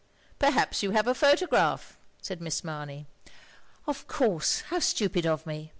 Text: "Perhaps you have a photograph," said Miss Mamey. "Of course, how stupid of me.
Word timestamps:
"Perhaps 0.39 0.81
you 0.81 0.89
have 0.89 1.05
a 1.05 1.13
photograph," 1.13 1.95
said 2.23 2.41
Miss 2.41 2.63
Mamey. 2.63 3.05
"Of 3.85 4.07
course, 4.07 4.61
how 4.71 4.79
stupid 4.79 5.27
of 5.27 5.45
me. 5.45 5.69